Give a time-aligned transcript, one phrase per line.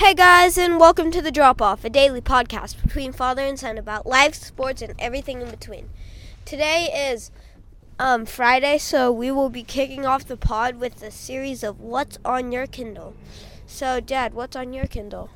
[0.00, 3.76] Hey guys, and welcome to The Drop Off, a daily podcast between father and son
[3.76, 5.90] about life, sports, and everything in between.
[6.46, 7.30] Today is
[7.98, 12.16] um, Friday, so we will be kicking off the pod with a series of What's
[12.24, 13.14] on Your Kindle.
[13.66, 15.28] So, Dad, what's on your Kindle?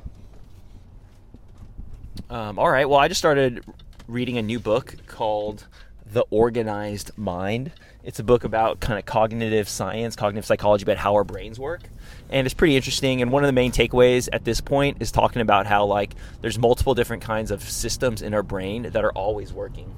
[2.30, 2.88] Um, all right.
[2.88, 3.62] Well, I just started
[4.08, 5.66] reading a new book called
[6.14, 7.72] The Organized Mind.
[8.04, 11.82] It's a book about kind of cognitive science, cognitive psychology, about how our brains work.
[12.30, 13.20] And it's pretty interesting.
[13.20, 16.56] And one of the main takeaways at this point is talking about how, like, there's
[16.56, 19.92] multiple different kinds of systems in our brain that are always working.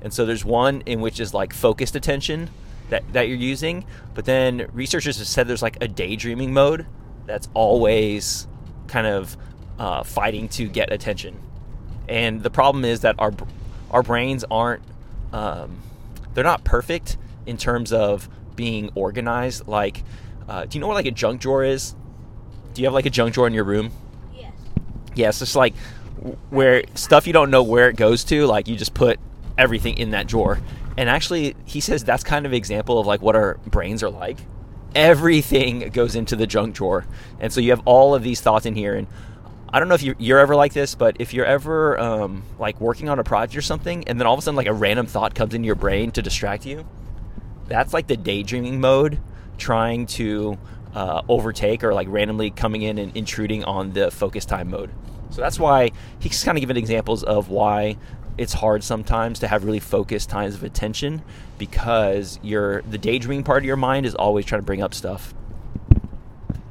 [0.00, 2.48] And so there's one in which is like focused attention
[2.88, 3.84] that, that you're using.
[4.14, 6.86] But then researchers have said there's like a daydreaming mode
[7.26, 8.46] that's always
[8.86, 9.36] kind of
[9.78, 11.38] uh, fighting to get attention.
[12.08, 13.34] And the problem is that our
[13.90, 14.82] our brains aren't
[15.32, 15.78] um,
[16.34, 19.66] they're not perfect in terms of being organized.
[19.66, 20.02] Like,
[20.48, 21.94] uh, do you know what like a junk drawer is?
[22.74, 23.90] Do you have like a junk drawer in your room?
[24.34, 24.52] Yes.
[25.14, 25.74] Yeah, it's just like
[26.50, 28.46] where stuff you don't know where it goes to.
[28.46, 29.18] Like you just put
[29.56, 30.60] everything in that drawer.
[30.96, 34.38] And actually, he says that's kind of example of like what our brains are like.
[34.94, 37.06] Everything goes into the junk drawer,
[37.38, 38.94] and so you have all of these thoughts in here.
[38.94, 39.06] And
[39.70, 43.08] I don't know if you're, ever like this, but if you're ever um, like working
[43.10, 45.34] on a project or something, and then all of a sudden like a random thought
[45.34, 46.86] comes into your brain to distract you,
[47.66, 49.20] that's like the daydreaming mode
[49.58, 50.56] trying to
[50.94, 54.90] uh, overtake or like randomly coming in and intruding on the focus time mode.
[55.30, 57.98] So that's why he's kind of giving examples of why
[58.38, 61.22] it's hard sometimes to have really focused times of attention
[61.58, 65.34] because your the daydreaming part of your mind is always trying to bring up stuff.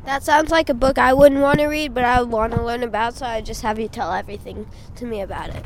[0.08, 2.64] That sounds like a book I wouldn't want to read, but I would want to
[2.64, 5.66] learn about, so I just have you tell everything to me about it.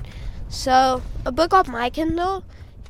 [0.49, 2.43] So, a book off my Kindle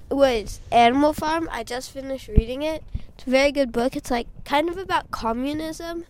[0.09, 1.49] was Animal Farm.
[1.51, 2.85] I just finished reading it.
[3.09, 3.97] It's a very good book.
[3.97, 6.05] It's like kind of about communism.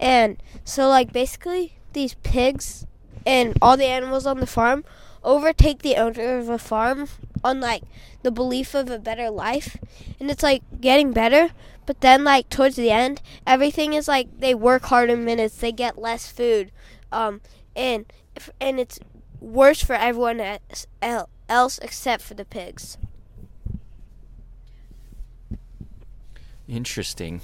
[0.00, 2.86] And so, like, basically, these pigs
[3.26, 4.82] and all the animals on the farm
[5.22, 7.06] overtake the owner of a farm
[7.44, 7.82] on like
[8.26, 9.76] the belief of a better life
[10.18, 11.50] and it's like getting better
[11.86, 15.96] but then like towards the end everything is like they work harder minutes they get
[15.96, 16.72] less food
[17.12, 17.40] um
[17.76, 18.12] and
[18.60, 18.98] and it's
[19.40, 20.40] worse for everyone
[21.48, 22.98] else except for the pigs.
[26.68, 27.40] Interesting.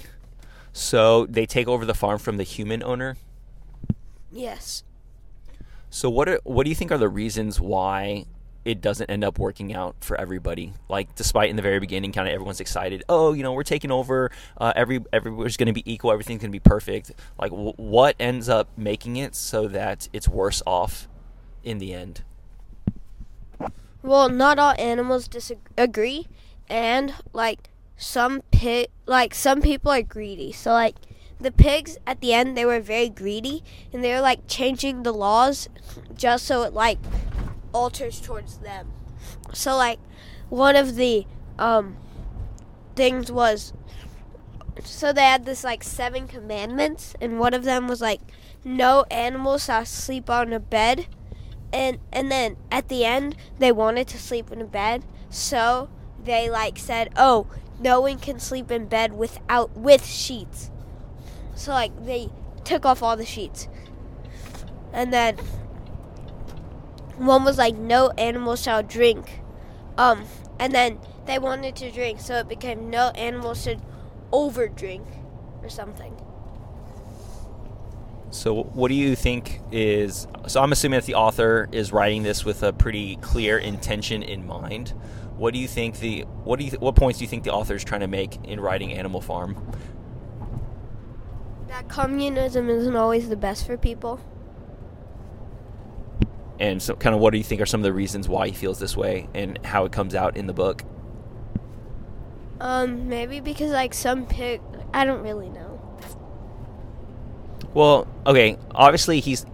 [0.73, 3.15] So they take over the farm from the human owner?
[4.31, 4.83] Yes.
[5.89, 8.25] So what are, what do you think are the reasons why
[8.65, 10.73] it doesn't end up working out for everybody?
[10.89, 13.03] Like despite in the very beginning, kind of everyone's excited.
[13.09, 14.31] Oh, you know, we're taking over.
[14.57, 16.11] Uh, every everybody's going to be equal.
[16.11, 17.11] Everything's going to be perfect.
[17.39, 21.07] Like w- what ends up making it so that it's worse off
[21.63, 22.23] in the end?
[24.01, 26.27] Well, not all animals disagree,
[26.69, 30.51] and like some pit, like some people are greedy.
[30.51, 30.95] So like
[31.39, 35.13] the pigs at the end they were very greedy and they were like changing the
[35.13, 35.67] laws
[36.15, 36.97] just so it like
[37.73, 38.91] alters towards them.
[39.53, 39.99] So like
[40.49, 41.25] one of the
[41.59, 41.97] um
[42.95, 43.73] things was
[44.83, 48.21] so they had this like seven commandments and one of them was like
[48.63, 51.07] no animals shall sleep on a bed
[51.71, 55.89] and and then at the end they wanted to sleep in a bed so
[56.23, 57.47] they like said oh
[57.79, 60.71] no one can sleep in bed without with sheets
[61.55, 62.29] so like they
[62.63, 63.67] took off all the sheets.
[64.91, 65.37] And then
[67.17, 69.39] one was like no animal shall drink.
[69.97, 70.25] Um
[70.59, 73.81] and then they wanted to drink, so it became no animal should
[74.31, 75.05] over drink
[75.61, 76.15] or something.
[78.29, 80.27] So, what do you think is?
[80.47, 84.45] So, I'm assuming that the author is writing this with a pretty clear intention in
[84.47, 84.93] mind.
[85.37, 86.21] What do you think the?
[86.43, 86.71] What do you?
[86.71, 89.55] What points do you think the author is trying to make in writing Animal Farm?
[91.73, 94.19] that communism isn't always the best for people.
[96.59, 98.53] And so, kind of, what do you think are some of the reasons why he
[98.53, 100.83] feels this way, and how it comes out in the book?
[102.59, 104.61] Um, maybe because like some pig,
[104.93, 105.81] I don't really know.
[107.73, 109.45] Well, okay, obviously he's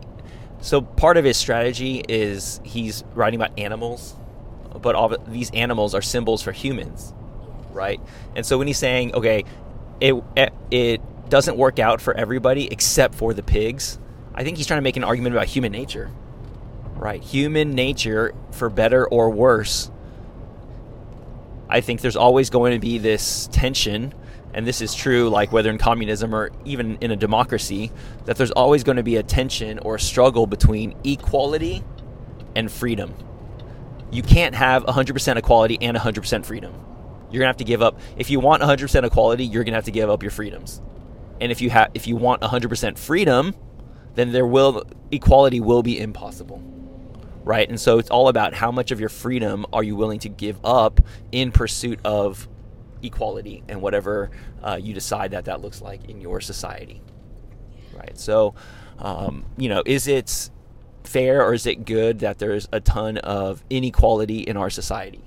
[0.62, 4.16] so part of his strategy is he's writing about animals,
[4.82, 7.14] but all these animals are symbols for humans,
[7.72, 8.00] right?
[8.36, 9.46] And so when he's saying, okay,
[10.02, 10.22] it
[10.70, 13.98] it doesn't work out for everybody except for the pigs,
[14.36, 16.12] I think he's trying to make an argument about human nature.
[17.00, 17.24] Right?
[17.24, 19.90] Human nature, for better or worse,
[21.70, 24.14] I think there's always going to be this tension,
[24.54, 27.92] and this is true, like whether in communism or even in a democracy,
[28.26, 31.84] that there's always going to be a tension or a struggle between equality
[32.56, 33.14] and freedom.
[34.12, 36.74] You can't have 100% equality and 100% freedom.
[37.32, 39.78] You're going to have to give up, if you want 100% equality, you're going to
[39.78, 40.82] have to give up your freedoms.
[41.40, 43.56] And if you have if you want 100% freedom,
[44.16, 46.62] then there will equality will be impossible
[47.50, 50.30] right and so it's all about how much of your freedom are you willing to
[50.30, 51.02] give up
[51.32, 52.48] in pursuit of
[53.02, 54.30] equality and whatever
[54.64, 57.02] uh, you decide that that looks like in your society
[57.94, 58.54] right so
[59.00, 60.50] um, you know is it
[61.04, 65.24] fair or is it good that there's a ton of inequality in our society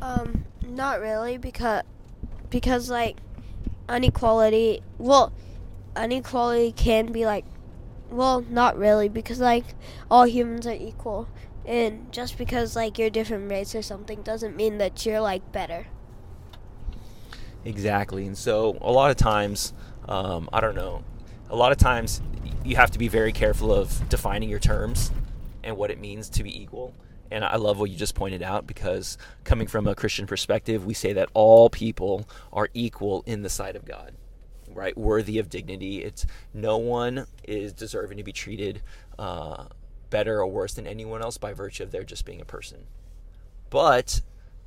[0.00, 1.82] Um, not really because
[2.50, 3.16] because like
[3.88, 4.82] inequality.
[4.98, 5.32] Well,
[5.96, 7.44] inequality can be like,
[8.10, 9.64] well, not really because like
[10.10, 11.28] all humans are equal,
[11.64, 15.52] and just because like you're a different race or something doesn't mean that you're like
[15.52, 15.86] better.
[17.64, 18.26] Exactly.
[18.26, 19.74] And so a lot of times,
[20.08, 21.04] um, I don't know,
[21.50, 22.22] a lot of times
[22.64, 25.10] you have to be very careful of defining your terms
[25.62, 26.94] and what it means to be equal.
[27.30, 30.94] And I love what you just pointed out because coming from a Christian perspective, we
[30.94, 34.14] say that all people are equal in the sight of God,
[34.74, 34.96] right?
[34.96, 36.02] Worthy of dignity.
[36.02, 38.82] It's no one is deserving to be treated
[39.18, 39.66] uh,
[40.10, 42.86] better or worse than anyone else by virtue of their just being a person.
[43.70, 44.22] But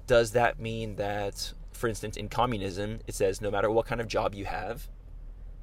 [0.08, 4.08] does that mean that, for instance, in communism, it says no matter what kind of
[4.08, 4.88] job you have,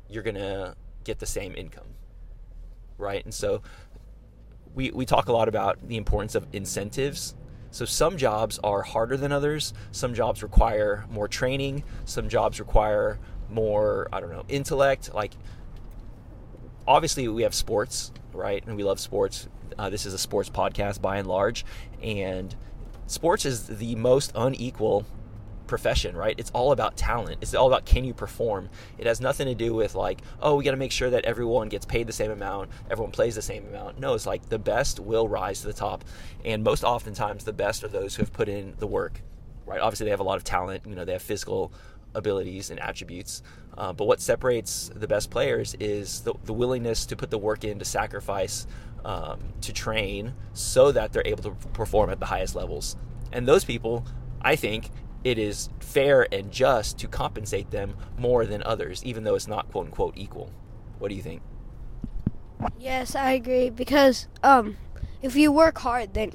[0.08, 0.74] you're to
[1.04, 1.94] get the same income,
[2.96, 3.24] right?
[3.24, 3.62] And so
[4.74, 7.34] we, we talk a lot about the importance of incentives.
[7.70, 9.74] So some jobs are harder than others.
[9.92, 11.84] Some jobs require more training.
[12.04, 13.18] Some jobs require
[13.50, 15.14] more, I don't know, intellect.
[15.14, 15.32] Like,
[16.86, 18.64] obviously, we have sports, right?
[18.66, 19.48] And we love sports.
[19.78, 21.64] Uh, this is a sports podcast by and large.
[22.02, 22.54] And
[23.06, 25.06] sports is the most unequal
[25.68, 26.34] profession, right?
[26.36, 27.38] It's all about talent.
[27.40, 28.68] It's all about can you perform.
[28.96, 31.68] It has nothing to do with like, oh, we got to make sure that everyone
[31.68, 34.00] gets paid the same amount, everyone plays the same amount.
[34.00, 36.04] No, it's like the best will rise to the top,
[36.44, 39.20] and most oftentimes the best are those who have put in the work,
[39.66, 39.80] right?
[39.80, 40.82] Obviously, they have a lot of talent.
[40.86, 41.72] You know, they have physical
[42.14, 43.42] abilities and attributes.
[43.76, 47.64] Uh, but what separates the best players is the, the willingness to put the work
[47.64, 48.66] in, to sacrifice,
[49.04, 52.96] um, to train, so that they're able to perform at the highest levels.
[53.32, 54.04] And those people,
[54.40, 54.90] I think,
[55.24, 59.70] it is fair and just to compensate them more than others, even though it's not
[59.70, 60.50] quote unquote equal.
[60.98, 61.42] What do you think?
[62.78, 64.76] Yes, I agree because um,
[65.22, 66.32] if you work hard, then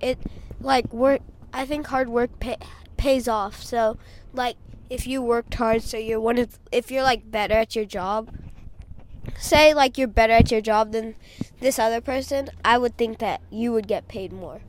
[0.00, 0.18] it
[0.60, 1.22] like work.
[1.52, 2.56] I think hard work pay,
[2.96, 3.62] pays off.
[3.62, 3.98] So
[4.32, 4.56] like
[4.90, 8.28] if you worked hard, so you're one of if you're like better at your job.
[9.38, 11.14] Say like you're better at your job than
[11.60, 14.60] this other person, I would think that you would get paid more.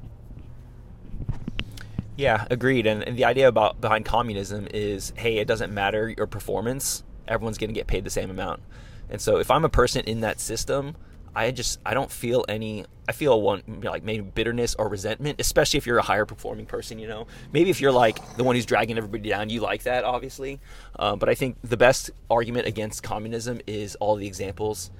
[2.15, 2.85] Yeah, agreed.
[2.85, 7.57] And, and the idea about behind communism is, hey, it doesn't matter your performance; everyone's
[7.57, 8.61] going to get paid the same amount.
[9.09, 10.95] And so, if I'm a person in that system,
[11.35, 12.85] I just I don't feel any.
[13.07, 16.99] I feel one like maybe bitterness or resentment, especially if you're a higher performing person.
[16.99, 20.03] You know, maybe if you're like the one who's dragging everybody down, you like that,
[20.03, 20.59] obviously.
[20.99, 24.91] Um, but I think the best argument against communism is all the examples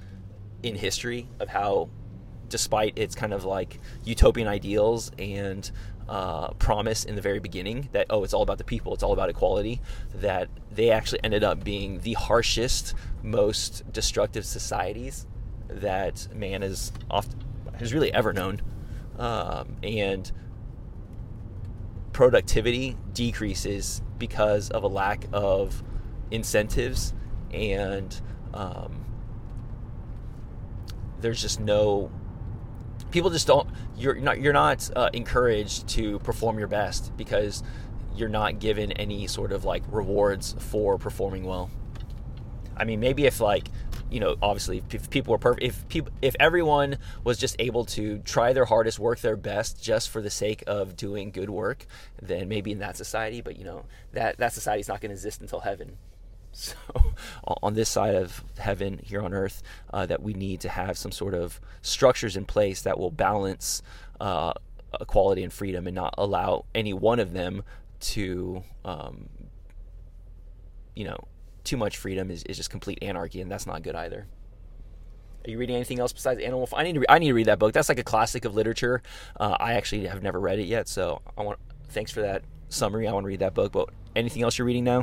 [0.62, 1.90] in history of how,
[2.48, 5.70] despite its kind of like utopian ideals and
[6.08, 9.12] uh, promise in the very beginning that oh it's all about the people it's all
[9.12, 9.80] about equality
[10.16, 15.26] that they actually ended up being the harshest most destructive societies
[15.80, 17.42] that man has often
[17.78, 18.60] has really ever known.
[19.18, 20.30] Um, and
[22.12, 25.82] productivity decreases because of a lack of
[26.30, 27.12] incentives
[27.52, 28.20] and
[28.54, 29.04] um,
[31.20, 32.10] there's just no
[33.10, 37.62] people just don't you're not you're not uh, encouraged to perform your best because
[38.14, 41.70] you're not given any sort of like rewards for performing well.
[42.76, 43.68] I mean maybe if like
[44.12, 48.18] you know obviously if people were perfect if people if everyone was just able to
[48.18, 51.86] try their hardest work their best just for the sake of doing good work
[52.20, 55.14] then maybe in that society but you know that that society is not going to
[55.14, 55.96] exist until heaven.
[56.54, 56.74] So
[57.62, 61.10] on this side of heaven here on earth uh, that we need to have some
[61.10, 63.80] sort of structures in place that will balance
[64.20, 64.52] uh,
[65.00, 67.62] equality and freedom and not allow any one of them
[68.00, 69.30] to um,
[70.94, 71.24] you know
[71.64, 74.26] too much freedom is, is just complete anarchy and that's not good either
[75.46, 76.80] are you reading anything else besides Animal Farm?
[76.80, 77.72] I need to re- I need to read that book.
[77.72, 79.02] That's like a classic of literature.
[79.38, 81.58] Uh, I actually have never read it yet, so I want.
[81.88, 83.08] Thanks for that summary.
[83.08, 83.72] I want to read that book.
[83.72, 85.02] But anything else you're reading now?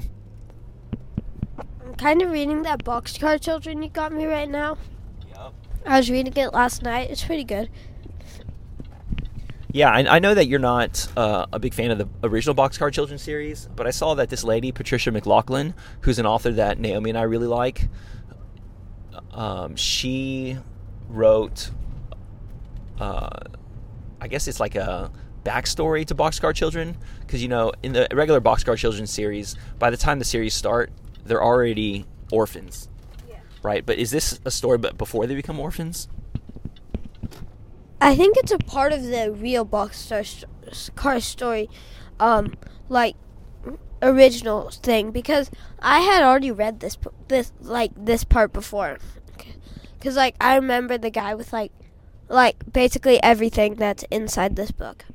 [1.85, 4.77] I'm kind of reading that Boxcar Children you got me right now.
[5.35, 5.53] Yep.
[5.85, 7.09] I was reading it last night.
[7.09, 7.69] It's pretty good.
[9.71, 12.91] Yeah, I, I know that you're not uh, a big fan of the original Boxcar
[12.91, 17.11] Children series, but I saw that this lady, Patricia MacLachlan, who's an author that Naomi
[17.11, 17.87] and I really like,
[19.31, 20.57] um, she
[21.07, 21.69] wrote,
[22.99, 23.29] uh,
[24.19, 25.11] I guess it's like a
[25.43, 29.97] backstory to Boxcar Children, because you know, in the regular Boxcar Children series, by the
[29.97, 30.91] time the series start,
[31.25, 32.89] they're already orphans.
[33.29, 33.37] Yeah.
[33.61, 33.85] right?
[33.85, 36.07] But is this a story but before they become orphans?
[38.01, 41.69] I think it's a part of the real Boxcar story,
[42.19, 42.53] um,
[42.87, 43.15] like
[44.01, 48.97] original thing because I had already read this this like this part before.
[49.99, 51.71] Cuz like I remember the guy with like
[52.29, 55.05] like basically everything that's inside this book.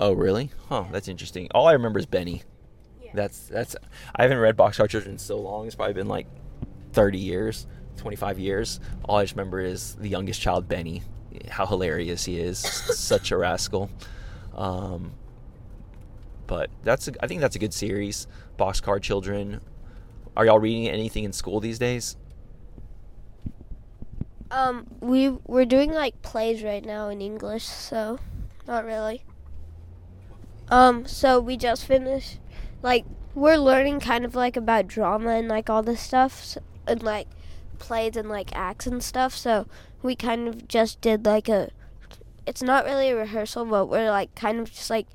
[0.00, 0.50] Oh, really?
[0.68, 1.48] Huh, that's interesting.
[1.54, 2.42] All I remember is Benny.
[3.02, 3.10] Yeah.
[3.14, 3.76] That's that's
[4.16, 5.66] I haven't read Boxcar Children in so long.
[5.66, 6.26] It's probably been like
[6.92, 8.80] 30 years, 25 years.
[9.04, 11.02] All I just remember is the youngest child Benny.
[11.48, 12.58] How hilarious he is.
[12.98, 13.90] Such a rascal.
[14.54, 15.12] Um,
[16.46, 18.26] but that's a, I think that's a good series.
[18.58, 19.60] Boxcar Children.
[20.36, 22.16] Are y'all reading anything in school these days?
[24.50, 28.18] Um, we we're doing like plays right now in English, so
[28.66, 29.24] not really.
[30.68, 32.38] Um, so we just finished,
[32.82, 37.26] like we're learning kind of like about drama and like all this stuff and like
[37.78, 39.36] plays and like acts and stuff.
[39.36, 39.66] So
[40.04, 41.70] we kind of just did like a.
[42.46, 45.06] It's not really a rehearsal, but we're like kind of just like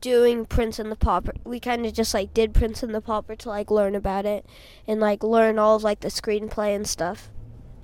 [0.00, 1.32] doing Prince and the Pauper.
[1.44, 4.44] We kind of just like did Prince and the Pauper to like learn about it
[4.86, 7.30] and like learn all of like the screenplay and stuff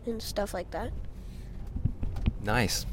[0.04, 0.90] and stuff like that.
[2.42, 2.84] Nice.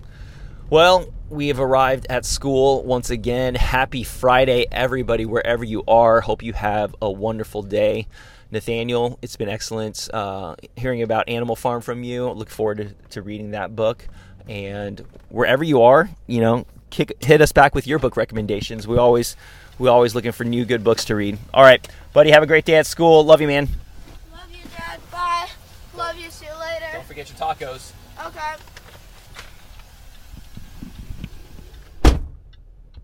[0.69, 3.55] Well, we have arrived at school once again.
[3.55, 6.22] Happy Friday, everybody, wherever you are.
[6.22, 8.07] Hope you have a wonderful day.
[8.52, 12.30] Nathaniel, it's been excellent uh, hearing about Animal Farm from you.
[12.30, 14.08] Look forward to, to reading that book.
[14.48, 18.88] And wherever you are, you know, kick, hit us back with your book recommendations.
[18.88, 19.36] We always
[19.80, 21.38] we always looking for new good books to read.
[21.54, 23.25] All right, buddy, have a great day at school.
[23.25, 23.68] Love you, man.
[24.32, 25.00] Love you, Dad.
[25.12, 25.50] Bye.
[25.98, 26.30] Love you.
[26.30, 26.86] See you later.
[26.94, 27.92] Don't forget your tacos.
[28.25, 28.54] Okay.